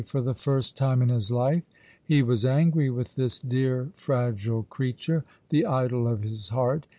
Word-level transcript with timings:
For 0.03 0.19
the 0.21 0.33
first 0.33 0.75
time 0.77 1.03
in 1.03 1.09
his 1.09 1.29
life 1.29 1.61
he 2.03 2.23
was 2.23 2.43
angry 2.43 2.89
with 2.89 3.13
this 3.13 3.39
dear 3.39 3.89
fragile 3.93 4.63
creature, 4.63 5.23
the 5.49 5.63
idol 5.67 6.07
of 6.07 6.23
his 6.23 6.49
heart. 6.49 6.87